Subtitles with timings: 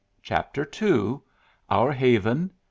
[0.23, 1.19] CHAPTER II.
[1.69, 2.49] OUR HAVEN.